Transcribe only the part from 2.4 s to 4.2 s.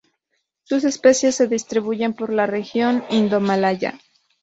región indomalaya.